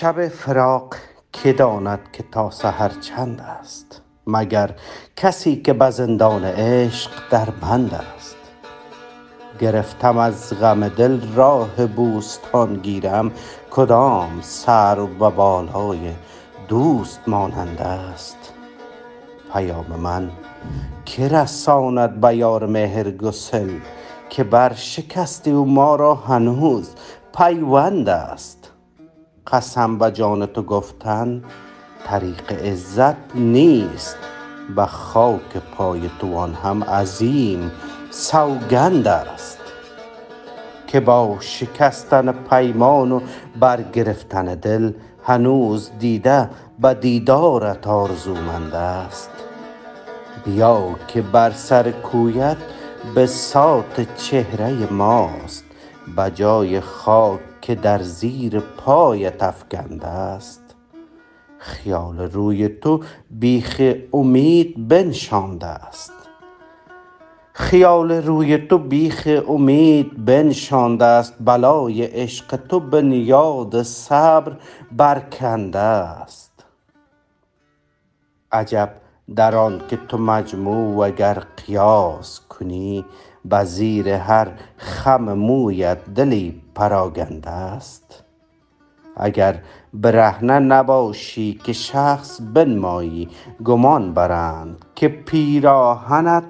شب 0.00 0.28
فراق 0.28 0.94
که 1.32 1.52
داند 1.52 1.98
که 2.12 2.24
تا 2.32 2.50
سحر 2.50 2.88
چند 2.88 3.40
است؟ 3.40 4.02
مگر 4.26 4.70
کسی 5.16 5.56
که 5.56 5.72
به 5.72 5.90
زندان 5.90 6.44
عشق 6.44 7.10
در 7.30 7.50
بند 7.50 7.94
است؟ 8.16 8.36
گرفتم 9.58 10.18
از 10.18 10.60
غم 10.60 10.88
دل 10.88 11.20
راه 11.34 11.86
بوستان 11.86 12.76
گیرم 12.76 13.32
کدام 13.70 14.38
سرو 14.42 15.06
به 15.06 15.30
بالای 15.30 16.12
دوست 16.68 17.20
مانند 17.26 17.80
است؟ 17.80 18.52
پیام 19.52 19.86
من 19.86 20.30
که 21.04 21.28
رساند 21.28 22.20
به 22.20 22.36
یار 22.36 22.66
مهرگسل 22.66 23.70
که 24.30 24.44
بر 24.44 24.74
شکست 24.74 25.48
او 25.48 25.64
ما 25.64 25.96
را 25.96 26.14
هنوز 26.14 26.90
پیوند 27.38 28.08
است؟ 28.08 28.59
قسم 29.46 29.98
به 29.98 30.10
جان 30.10 30.46
تو 30.46 30.62
گفتن 30.62 31.42
طریق 32.04 32.52
عزت 32.52 33.16
نیست. 33.34 34.16
به 34.76 34.86
خاک 34.86 35.56
پای 35.76 36.10
تو 36.18 36.36
آن 36.36 36.54
هم 36.54 36.84
عظیم 36.84 37.70
سوگند 38.10 39.08
است. 39.08 39.58
که 40.86 41.00
با 41.00 41.36
شکستن 41.40 42.32
پیمان 42.32 43.12
و 43.12 43.20
برگرفتن 43.60 44.44
دل 44.44 44.92
هنوز 45.24 45.90
دیده 45.98 46.50
به 46.78 46.94
دیدارت 46.94 47.86
آرزومند 47.86 48.74
است. 48.74 49.30
بیا 50.44 50.94
که 51.08 51.22
بر 51.22 51.50
سر 51.50 51.90
کویت 51.90 52.56
بساط 53.16 54.00
چهره 54.16 54.92
ماست. 54.92 55.64
به 56.16 56.30
جای 56.34 56.80
خاک 56.80 57.40
که 57.60 57.74
در 57.74 58.02
زیر 58.02 58.60
پایت 58.60 59.42
افکنده 59.42 60.06
است. 60.06 60.62
خیال 61.58 62.20
روی 62.20 62.68
تو 62.68 63.00
بیخ 63.30 63.82
امید 64.12 64.88
بنشانده 64.88 65.66
است. 65.66 66.12
خیال 67.52 68.12
روی 68.12 68.58
تو 68.58 68.78
بیخ 68.78 69.42
امید 69.48 70.24
بنشانده 70.24 71.04
است. 71.04 71.34
بلای 71.40 72.02
عشق 72.02 72.56
تو 72.56 72.80
بنیاد 72.80 73.82
صبر 73.82 74.56
برکنده 74.92 75.78
است. 75.78 76.64
عجب 78.52 78.92
در 79.36 79.56
آنک 79.56 79.94
تو 80.08 80.18
مجموع 80.18 81.06
اگر 81.06 81.34
قیاس 81.66 82.40
کنی 82.40 83.04
به 83.44 83.64
زیر 83.64 84.08
هر 84.08 84.48
خم 84.76 85.32
مویت 85.32 86.04
دلی 86.14 86.62
پراگنده 86.74 87.50
است. 87.50 88.24
اگر 89.16 89.58
برهنه 89.94 90.58
نباشی 90.58 91.60
که 91.64 91.72
شخص 91.72 92.40
بنمایی 92.54 93.28
گمان 93.64 94.14
برند 94.14 94.84
که 94.94 95.08
پیراهنت 95.08 96.44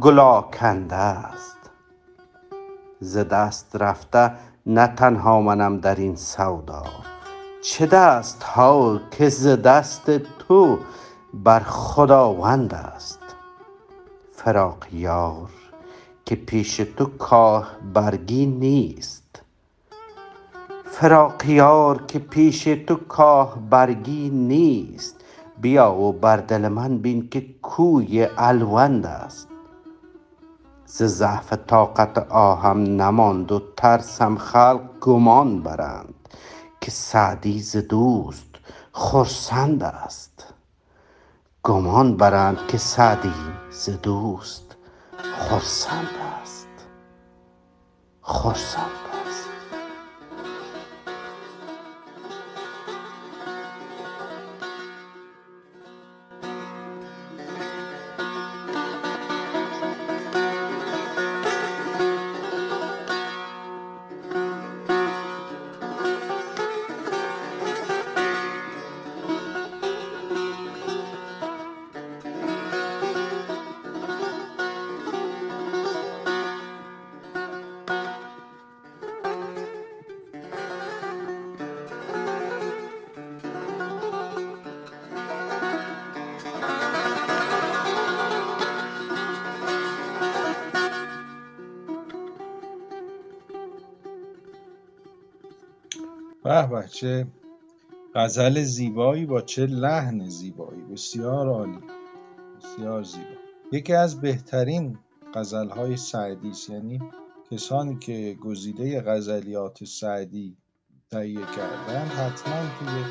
گل 0.00 0.18
آکنده 0.18 0.96
است. 0.96 1.56
ز 3.00 3.18
دست 3.18 3.76
رفته 3.76 4.32
نه 4.66 4.86
تنها 4.86 5.40
منم 5.40 5.78
در 5.78 5.94
این 5.94 6.16
سودا 6.16 6.82
چه 7.62 7.86
دست 7.86 8.42
ها 8.42 9.00
که 9.10 9.28
ز 9.28 9.46
دست 9.46 10.10
تو 10.18 10.78
بر 11.34 11.60
خداوند 11.60 12.74
است. 12.74 13.20
فراق 14.32 14.86
یار 14.92 15.55
که 16.26 16.36
پیش 16.36 16.76
تو 16.76 17.04
کاه 17.04 17.76
برگی 17.94 18.46
نیست. 18.46 19.42
فراق 20.84 21.46
یار 21.46 22.02
که 22.06 22.18
پیش 22.18 22.64
تو 22.64 22.94
کاه 22.94 23.58
برگی 23.70 24.30
نیست. 24.30 25.16
بیا 25.60 25.94
و 25.94 26.12
بر 26.12 26.36
دل 26.36 26.68
من 26.68 26.98
بین 26.98 27.28
که 27.28 27.46
کوی 27.62 28.28
الوند 28.38 29.06
است. 29.06 29.48
ز 30.86 31.02
ضعف 31.02 31.52
طاقت 31.52 32.18
آهم 32.30 32.82
نماند 32.82 33.52
و 33.52 33.62
ترسم 33.76 34.36
خلق 34.36 34.80
گمان 35.00 35.62
برند 35.62 36.14
که 36.80 36.90
سعدی 36.90 37.60
ز 37.60 37.76
دوست 37.76 38.50
خرسند 38.92 39.82
است. 39.82 40.54
گمان 41.62 42.16
برند 42.16 42.58
که 42.68 42.78
سعدی 42.78 43.32
ز 43.70 43.90
دوست. 44.02 44.65
خرسند 45.22 46.08
است. 46.42 46.68
خرسند 48.22 49.05
به 96.46 96.66
به 96.66 96.88
چه 96.88 97.26
غزل 98.14 98.62
زیبایی 98.62 99.26
با 99.26 99.40
چه 99.40 99.66
لحن 99.66 100.28
زیبایی. 100.28 100.82
بسیار 100.82 101.48
عالی 101.48 101.78
بسیار 102.58 103.02
زیبا. 103.02 103.36
یکی 103.72 103.92
از 103.92 104.20
بهترین 104.20 104.98
های 105.76 105.96
سعدی 105.96 106.50
است. 106.50 106.70
یعنی 106.70 107.00
کسانی 107.50 107.98
که 107.98 108.36
گزیده 108.40 109.00
غزلیات 109.00 109.84
سعدی 109.84 110.56
تهیه 111.10 111.46
کردن 111.56 112.06
حتما 112.06 112.60
توی 112.78 113.04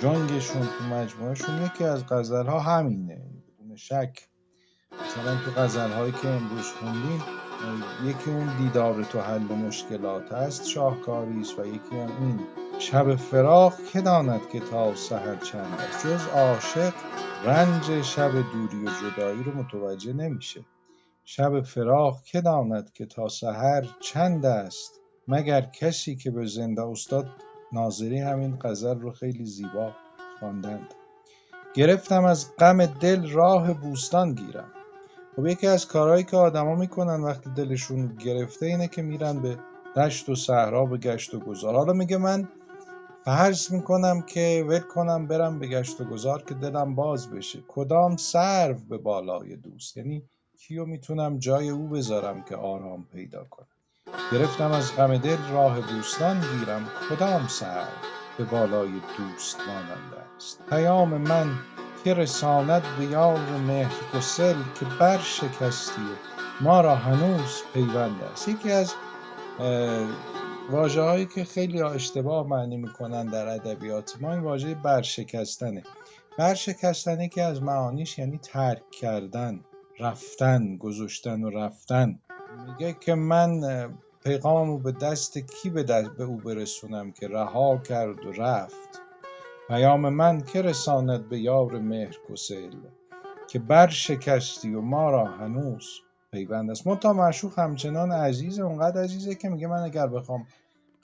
جنگشون 0.00 0.62
تو 0.62 0.84
مجموعهشون 0.84 1.64
یکی 1.64 1.84
از 1.84 2.04
ها 2.30 2.60
همینه. 2.60 3.22
بدون 3.58 3.76
شک. 3.76 4.28
مثلا 4.92 5.36
تو 5.44 5.78
هایی 5.78 6.12
که 6.12 6.28
امروز 6.28 6.66
خوندیم 6.66 7.22
یکی 8.04 8.30
اون 8.30 8.56
دیدار 8.58 9.04
تو 9.04 9.20
حل 9.20 9.42
مشکلات 9.42 10.32
است 10.32 10.66
شاهکاری 10.66 11.40
است 11.40 11.58
و 11.58 11.66
یکی 11.66 11.96
هم 11.96 12.10
این 12.20 12.40
شب 12.78 13.16
فراق 13.16 13.74
که 13.92 14.00
داند 14.00 14.48
که 14.52 14.60
تا 14.60 14.94
سحر 14.94 15.36
چند 15.36 15.80
است؟ 15.80 16.06
جز 16.06 16.26
عاشق 16.26 16.92
رنج 17.44 18.02
شب 18.02 18.32
دوری 18.32 18.84
و 18.84 18.90
جدایی 19.02 19.42
رو 19.42 19.52
متوجه 19.52 20.12
نمیشه. 20.12 20.60
شب 21.24 21.60
فراق 21.60 22.22
که 22.22 22.40
داند 22.40 22.92
که 22.92 23.06
تا 23.06 23.28
سحر 23.28 23.86
چند 24.00 24.46
است؟ 24.46 25.00
مگر 25.28 25.60
کسی 25.60 26.16
که 26.16 26.30
به 26.30 26.46
زنده 26.46 26.82
استاد 26.82 27.26
ناظری 27.72 28.18
همین 28.18 28.58
غزل 28.60 29.00
رو 29.00 29.12
خیلی 29.12 29.46
زیبا 29.46 29.92
خواندند. 30.38 30.94
گرفتم 31.74 32.24
از 32.24 32.56
غم 32.58 32.86
دل 32.86 33.30
راه 33.30 33.74
بوستان 33.74 34.34
گیرم. 34.34 34.72
خب 35.36 35.46
یکی 35.46 35.66
از 35.66 35.86
کارهایی 35.86 36.24
که 36.24 36.36
آدما 36.36 36.74
می‌کنن 36.74 37.22
وقتی 37.22 37.50
دلشون 37.50 38.16
گرفته 38.24 38.66
اینه 38.66 38.88
که 38.88 39.02
میرن 39.02 39.40
به 39.42 39.58
دشت 39.96 40.28
و 40.28 40.34
صحرا 40.34 40.84
به 40.84 40.98
گشت 40.98 41.34
و 41.34 41.40
گذار. 41.40 41.74
حالا 41.74 41.92
میگه 41.92 42.16
من 42.16 42.48
فرض 43.26 43.72
می‌کنم 43.72 44.22
که 44.22 44.64
ول 44.68 44.78
کنم 44.78 45.26
برم 45.26 45.58
به 45.58 45.66
گشت 45.66 46.00
و 46.00 46.04
گذار 46.04 46.42
که 46.42 46.54
دلم 46.54 46.94
باز 46.94 47.30
بشه. 47.30 47.58
کدام 47.68 48.16
سرو 48.16 48.74
به 48.88 48.98
بالای 48.98 49.56
دوست؟ 49.56 49.96
یعنی 49.96 50.22
کیو 50.58 50.84
می‌تونم 50.84 51.38
جای 51.38 51.68
او 51.68 51.88
بذارم 51.88 52.42
که 52.42 52.56
آرام 52.56 53.06
پیدا 53.12 53.44
کنم؟ 53.44 53.66
گرفتم 54.32 54.72
از 54.72 54.96
غم 54.96 55.16
دل 55.16 55.36
راه 55.52 55.80
بوستان 55.80 56.40
گیرم 56.40 56.90
کدام 57.10 57.46
سرو 57.46 57.86
به 58.38 58.44
بالای 58.44 58.90
دوست 59.18 59.60
ماننده 59.66 60.34
است. 60.36 60.62
پیام 60.68 61.08
من 61.08 61.46
که 62.04 62.14
رساند 62.14 62.82
به 62.98 63.04
یار 63.04 63.38
مهر 63.66 63.94
گسل 64.14 64.56
که 64.80 64.86
بر 65.00 65.18
شکستی 65.18 66.08
ما 66.60 66.80
را 66.80 66.94
هنوز 66.94 67.62
پیوند 67.74 68.22
است. 68.32 68.48
یکی 68.48 68.72
از 68.72 68.94
هایی 70.70 71.26
که 71.26 71.44
خیلی 71.44 71.82
اشتباه 71.82 72.46
معنی 72.46 72.76
می‌کنن 72.76 73.26
در 73.26 73.48
ادبیات 73.48 74.16
ما 74.20 74.32
این 74.32 74.42
واژه 74.42 74.74
برشکستنه. 74.74 75.82
برشکستن 76.38 77.28
که 77.28 77.42
از 77.42 77.62
معانیش 77.62 78.18
یعنی 78.18 78.38
ترک 78.38 78.90
کردن 78.90 79.60
رفتن 80.00 80.76
گذاشتن 80.76 81.44
و 81.44 81.50
رفتن. 81.50 82.18
میگه 82.66 82.96
که 83.00 83.14
من 83.14 83.60
پیغاممو 84.24 84.78
به 84.78 84.92
دست 84.92 85.38
کی 85.38 85.70
به, 85.70 85.82
دست 85.82 86.10
به 86.10 86.24
او 86.24 86.36
برسونم 86.36 87.12
که 87.12 87.28
رها 87.28 87.78
کرد 87.78 88.26
و 88.26 88.32
رفت؟ 88.32 89.00
پیام 89.68 90.08
من 90.08 90.40
که 90.40 90.62
رساند 90.62 91.28
به 91.28 91.38
یار 91.38 91.78
مهر 91.78 92.16
گسل 92.30 92.70
که 93.48 93.58
بر 93.58 93.88
شکستی 93.88 94.74
و 94.74 94.80
ما 94.80 95.10
را 95.10 95.24
هنوز 95.24 96.00
پیوند 96.36 96.70
است. 96.70 96.84
تا 97.00 97.12
معشوق 97.12 97.58
همچنان 97.58 98.12
عزیزه 98.12 98.62
اونقدر 98.62 99.02
عزیزه 99.02 99.34
که 99.34 99.48
میگه 99.48 99.66
من 99.66 99.82
اگر 99.82 100.06
بخوام 100.06 100.46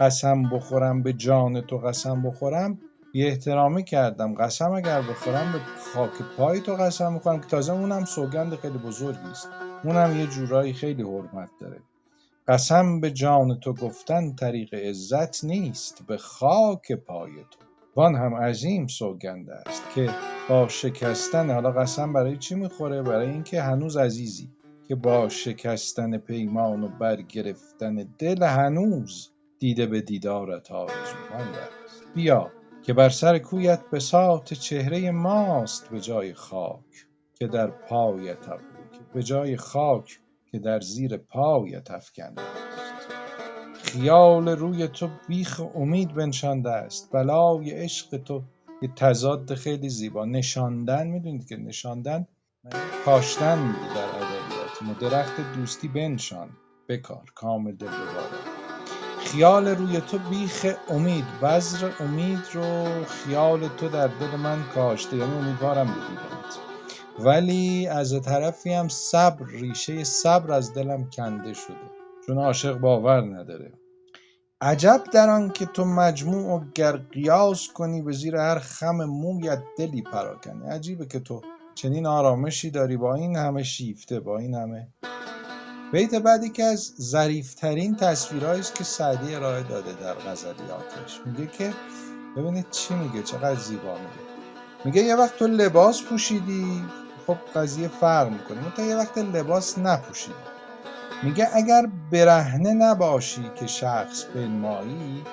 قسم 0.00 0.42
بخورم 0.42 1.02
به 1.02 1.12
جان 1.12 1.60
تو 1.60 1.78
قسم 1.78 2.22
بخورم 2.22 2.78
بی 3.12 3.26
احترامی 3.26 3.84
کردم. 3.84 4.34
قسم 4.34 4.72
اگر 4.72 5.02
بخورم 5.02 5.52
به 5.52 5.58
خاک 5.94 6.10
پای 6.36 6.60
تو 6.60 6.74
قسم 6.74 7.12
می‌خورم 7.12 7.40
که 7.40 7.46
تازه 7.46 7.72
اونم 7.72 8.04
سوگند 8.04 8.54
خیلی 8.54 8.78
بزرگی 8.78 9.30
است 9.30 9.48
اونم 9.84 10.20
یه 10.20 10.26
جورایی 10.26 10.72
خیلی 10.72 11.02
حرمت 11.02 11.48
داره. 11.60 11.80
قسم 12.48 13.00
به 13.00 13.10
جان 13.10 13.60
تو 13.60 13.72
گفتن 13.72 14.34
طریق 14.34 14.74
عزت 14.74 15.44
نیست 15.44 16.02
به 16.06 16.16
خاک 16.16 16.92
پای 16.92 17.32
تو. 17.34 17.58
وان 17.96 18.14
هم 18.14 18.34
عظیم 18.34 18.86
سوگند 18.86 19.50
است 19.50 19.82
که 19.94 20.10
با 20.48 20.68
شکستن 20.68 21.50
حالا 21.50 21.72
قسم 21.72 22.12
برای 22.12 22.36
چی 22.36 22.54
می‌خوره؟ 22.54 23.02
برای 23.02 23.30
اینکه 23.30 23.62
هنوز 23.62 23.96
عزیزی. 23.96 24.48
که 24.92 24.96
با 24.96 25.28
شکستن 25.28 26.18
پیمان 26.18 26.84
و 26.84 26.88
برگرفتن 26.88 27.94
دل 28.18 28.42
هنوز 28.42 29.30
دیده 29.58 29.86
به 29.86 30.00
دیدارت 30.00 30.70
آرزومند 30.72 31.54
است. 31.54 32.02
بیا 32.14 32.50
که 32.82 32.92
بر 32.92 33.08
سر 33.08 33.38
کویت 33.38 33.80
بساط 33.92 34.54
چهره 34.54 35.10
ماست 35.10 35.90
به 35.90 36.00
جای 36.00 36.34
خاک 36.34 37.06
که 37.34 37.46
در 37.46 37.66
پایت 37.66 38.46
به 39.14 39.22
جای 39.22 39.56
خاک 39.56 40.20
که 40.50 40.58
در 40.58 40.80
زیر 40.80 41.16
پایت 41.16 41.90
افکنده 41.90 42.42
است. 42.42 43.12
خیال 43.74 44.48
روی 44.48 44.88
تو 44.88 45.08
بیخ 45.28 45.60
امید 45.74 46.14
بنشانده 46.14 46.70
است. 46.70 47.12
بلای 47.12 47.70
عشق 47.70 48.16
تو 48.16 48.42
یه 48.82 48.88
تضاد 48.96 49.54
خیلی 49.54 49.88
زیبا. 49.88 50.24
نشاندن 50.24 51.06
می‌دونید 51.06 51.48
که 51.48 51.56
نشاندن 51.56 52.26
کاشتن 53.04 53.72
در 53.72 54.41
ادبیات 54.90 54.98
درخت 54.98 55.40
دوستی 55.56 55.88
بنشان 55.88 56.48
بکار 56.88 57.32
کامل 57.34 57.72
دل 57.72 57.88
خیال 59.18 59.68
روی 59.68 60.00
تو 60.00 60.18
بیخ 60.18 60.66
امید 60.88 61.24
بذر 61.42 61.90
امید 62.00 62.42
رو 62.52 63.04
خیال 63.04 63.68
تو 63.68 63.88
در 63.88 64.06
دل 64.06 64.36
من 64.36 64.62
کاشته 64.74 65.16
یعنی 65.16 65.32
امیدوارم 65.32 65.86
ببینمت 65.86 66.58
ولی 67.18 67.86
از 67.86 68.20
طرفی 68.20 68.72
هم 68.72 68.88
صبر 68.88 69.46
ریشه 69.46 70.04
صبر 70.04 70.52
از 70.52 70.74
دلم 70.74 71.10
کنده 71.10 71.52
شده. 71.52 71.90
چون 72.26 72.38
عاشق 72.38 72.78
باور 72.78 73.20
نداره. 73.20 73.72
عجب 74.60 75.02
در 75.12 75.30
آن 75.30 75.50
که 75.50 75.66
تو 75.66 75.84
مجموع 75.84 76.56
و 76.56 76.64
گر 76.74 76.96
قیاس 76.96 77.68
کنی 77.72 78.02
به 78.02 78.12
زیر 78.12 78.36
هر 78.36 78.58
خم 78.58 79.04
مویت 79.04 79.62
دلی 79.78 80.02
پراکنی. 80.02 80.68
عجیبه 80.68 81.06
که 81.06 81.20
تو 81.20 81.42
چنین 81.74 82.06
آرامشی 82.06 82.70
داری 82.70 82.96
با 82.96 83.14
این 83.14 83.36
همه 83.36 83.62
شیفته 83.62 84.20
با 84.20 84.38
این 84.38 84.54
همه. 84.54 84.88
بیت 85.92 86.14
بعدی 86.14 86.50
که 86.50 86.64
از 86.64 86.92
ظریفترین 87.00 87.96
تصویرهایی 87.96 88.60
است 88.60 88.74
که 88.74 88.84
سعدی 88.84 89.34
ارائه 89.34 89.62
داده 89.62 89.92
در 89.92 90.14
غزلیاتش 90.14 91.20
میگه 91.26 91.46
که 91.46 91.72
ببینید 92.36 92.70
چی 92.70 92.94
میگه 92.94 93.22
چقدر 93.22 93.54
زیبا 93.54 93.94
میگه. 93.94 94.32
میگه 94.84 95.02
یه 95.02 95.16
وقت 95.16 95.36
تو 95.36 95.46
لباس 95.46 96.02
پوشیدی 96.02 96.84
خب 97.26 97.36
قضیه 97.54 97.88
فرق 97.88 98.30
می‌کنه 98.30 98.72
تا 98.76 98.82
یه 98.82 98.96
وقت 98.96 99.18
لباس 99.18 99.78
نپوشیدی. 99.78 100.34
میگه 101.22 101.48
اگر 101.52 101.88
برهنه 102.12 102.72
نباشی 102.72 103.50
که 103.54 103.66
شخص 103.66 104.24
بنمایی 104.24 105.24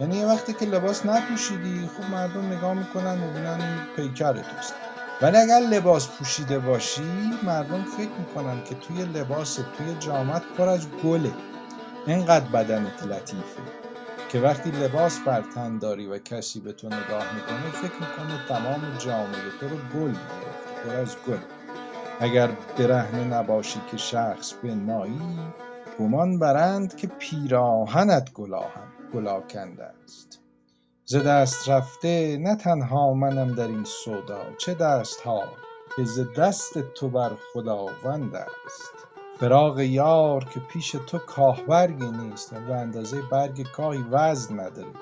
یعنی 0.00 0.16
یه 0.16 0.26
وقتی 0.26 0.52
که 0.52 0.66
لباس 0.66 1.06
نپوشیدی 1.06 1.86
خب 1.86 2.10
مردم 2.10 2.52
نگاه 2.52 2.74
می‌کنن 2.74 3.18
می‌بینن 3.18 3.86
پیکر 3.96 4.32
توست. 4.32 4.74
ولی 5.22 5.36
اگر 5.36 5.60
لباس 5.60 6.08
پوشیده 6.08 6.58
باشی 6.58 7.32
مردم 7.42 7.82
فکر 7.82 8.10
می‌کنن 8.18 8.64
که 8.64 8.74
توی 8.74 9.04
لباس 9.04 9.54
توی 9.54 9.94
جامعت 10.00 10.42
پر 10.56 10.68
از 10.68 10.86
گله. 11.04 11.32
اینقدر 12.06 12.44
بدنت 12.44 13.02
لطیفه 13.02 13.62
که 14.28 14.40
وقتی 14.40 14.70
لباس 14.70 15.18
بر 15.18 15.42
تن 15.54 15.78
داری 15.78 16.06
و 16.06 16.18
کسی 16.18 16.60
به 16.60 16.72
تو 16.72 16.86
نگاه 16.86 17.34
می‌کنه 17.34 17.70
فکر 17.72 17.94
می‌کنه 17.94 18.46
تمام 18.48 18.96
جامعه 18.98 19.50
تو 19.60 19.68
رو 19.68 19.76
گل 19.76 20.12
گرفته 20.12 20.88
پر 20.88 20.96
از 20.96 21.16
گل. 21.26 21.38
اگر 22.20 22.48
برهنه 22.78 23.24
نباشی 23.24 23.80
که 23.90 23.96
شخص 23.96 24.52
بنمایی 24.62 25.38
گمان 25.98 26.38
برند 26.38 26.96
که 26.96 27.06
پیراهنت 27.06 28.32
گلاهن 28.32 28.88
گلاکنده 29.14 29.84
است. 29.84 30.37
ز 31.10 31.16
دست 31.16 31.68
رفته 31.68 32.38
نه 32.40 32.56
تنها 32.56 33.12
منم 33.12 33.54
در 33.54 33.66
این 33.66 33.84
سودا 33.84 34.40
چه 34.58 34.74
دست 34.74 35.20
ها 35.20 35.42
که 35.96 36.04
ز 36.04 36.20
دست 36.36 36.78
تو 36.78 37.08
بر 37.08 37.32
خداوند 37.52 38.36
است. 38.36 38.92
فراق 39.40 39.80
یار 39.80 40.44
که 40.44 40.60
پیش 40.60 40.90
تو 40.90 41.18
کاهبرگی 41.18 42.10
نیست 42.10 42.52
و 42.52 42.72
اندازه 42.72 43.22
برگ 43.22 43.62
کاهی 43.62 44.04
وزن 44.10 44.60
نداره. 44.60 44.92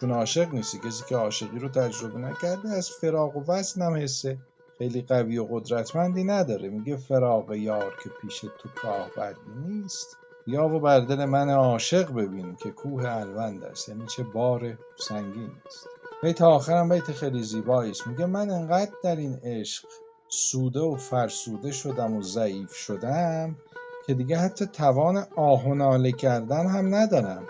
چون 0.00 0.10
عاشق 0.10 0.54
نیستی 0.54 0.78
کسی 0.78 1.04
که 1.08 1.16
عاشقی 1.16 1.58
رو 1.58 1.68
تجربه 1.68 2.18
نکرده 2.18 2.68
از 2.68 2.90
فراق 2.90 3.36
و 3.36 3.44
وزن 3.48 3.82
هم 3.82 3.96
حسه. 3.96 4.38
خیلی 4.78 5.02
قوی 5.02 5.38
و 5.38 5.44
قدرتمندی 5.44 6.24
نداره. 6.24 6.68
میگه 6.68 6.96
فراق 6.96 7.52
یار 7.52 7.94
که 8.04 8.10
پیش 8.20 8.40
تو 8.40 8.68
کاهبرگی 8.82 9.50
نیست. 9.66 10.16
یا 10.46 10.68
و 10.68 10.80
بر 10.80 11.00
دل 11.00 11.24
من 11.24 11.50
عاشق 11.50 12.12
ببین 12.12 12.56
که 12.56 12.70
کوه 12.70 13.04
الوند 13.08 13.64
است 13.64 13.88
یعنی 13.88 14.06
چه 14.06 14.22
بار 14.22 14.78
سنگین 14.98 15.50
است. 15.66 15.86
بیت 16.22 16.42
آخرم 16.42 16.88
بیت 16.88 17.12
خیلی 17.12 17.42
زیبایی 17.42 17.90
است. 17.90 18.06
میگه 18.06 18.26
من 18.26 18.50
انقدر 18.50 18.92
در 19.04 19.16
این 19.16 19.40
عشق 19.44 19.84
سوده 20.28 20.80
و 20.80 20.96
فرسوده 20.96 21.72
شدم 21.72 22.16
و 22.16 22.22
ضعیف 22.22 22.74
شدم 22.74 23.56
که 24.06 24.14
دیگه 24.14 24.38
حتی 24.38 24.66
توان 24.66 25.26
آه 25.36 25.64
و 25.64 25.74
ناله 25.74 26.12
کردن 26.12 26.66
هم 26.66 26.94
ندارم. 26.94 27.46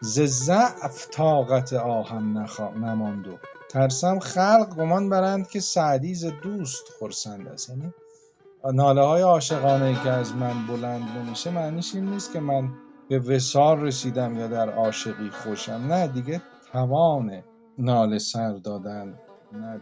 ز 0.00 0.20
ضعف 0.20 1.08
طاقت 1.10 1.72
آهم 1.72 2.38
نماند 2.84 3.28
و 3.28 3.38
ترسم 3.68 4.18
خلق 4.18 4.76
گمان 4.76 5.08
برند 5.08 5.48
که 5.48 5.60
سعدی 5.60 6.14
ز 6.14 6.24
دوست 6.24 6.84
خرسند 7.00 7.48
است. 7.48 7.68
یعنی 7.68 7.94
ناله 8.64 9.02
های 9.02 9.22
عاشقانه 9.22 10.02
که 10.02 10.10
از 10.10 10.34
من 10.34 10.66
بلند 10.66 11.02
نمیشه 11.18 11.50
معنیش 11.50 11.94
این 11.94 12.10
نیست 12.10 12.32
که 12.32 12.40
من 12.40 12.70
به 13.08 13.18
وسال 13.18 13.80
رسیدم 13.80 14.38
یا 14.38 14.46
در 14.48 14.70
عاشقی 14.70 15.30
خوشم. 15.30 15.72
نه 15.72 16.06
دیگه 16.06 16.42
توان 16.72 17.42
ناله 17.78 18.18
سر 18.18 18.52
دادن 18.52 19.18
نه. 19.52 19.80